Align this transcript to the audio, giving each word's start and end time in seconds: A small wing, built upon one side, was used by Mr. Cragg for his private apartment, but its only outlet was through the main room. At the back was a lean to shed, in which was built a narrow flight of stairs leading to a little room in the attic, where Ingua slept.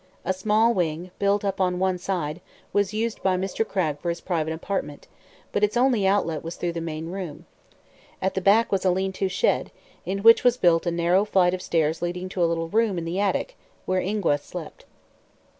A 0.25 0.33
small 0.33 0.73
wing, 0.73 1.11
built 1.19 1.43
upon 1.43 1.77
one 1.77 1.99
side, 1.99 2.41
was 2.73 2.91
used 2.91 3.21
by 3.21 3.37
Mr. 3.37 3.63
Cragg 3.63 3.99
for 3.99 4.09
his 4.09 4.19
private 4.19 4.51
apartment, 4.51 5.05
but 5.51 5.63
its 5.63 5.77
only 5.77 6.07
outlet 6.07 6.43
was 6.43 6.55
through 6.55 6.71
the 6.71 6.81
main 6.81 7.11
room. 7.11 7.45
At 8.19 8.33
the 8.33 8.41
back 8.41 8.71
was 8.71 8.83
a 8.83 8.89
lean 8.89 9.13
to 9.13 9.29
shed, 9.29 9.69
in 10.03 10.23
which 10.23 10.43
was 10.43 10.57
built 10.57 10.87
a 10.87 10.91
narrow 10.91 11.23
flight 11.23 11.53
of 11.53 11.61
stairs 11.61 12.01
leading 12.01 12.29
to 12.29 12.43
a 12.43 12.49
little 12.49 12.67
room 12.67 12.97
in 12.97 13.05
the 13.05 13.19
attic, 13.19 13.55
where 13.85 14.01
Ingua 14.01 14.39
slept. 14.39 14.85